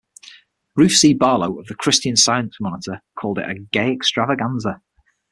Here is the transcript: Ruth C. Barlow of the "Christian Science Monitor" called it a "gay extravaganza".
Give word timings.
Ruth 0.75 0.93
C. 0.93 1.13
Barlow 1.13 1.59
of 1.59 1.67
the 1.67 1.75
"Christian 1.75 2.15
Science 2.15 2.57
Monitor" 2.59 3.03
called 3.19 3.37
it 3.37 3.47
a 3.47 3.53
"gay 3.59 3.91
extravaganza". 3.91 4.81